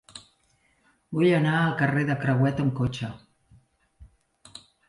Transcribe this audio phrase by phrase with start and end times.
[1.17, 3.13] Vull anar al carrer de Crehuet amb cotxe.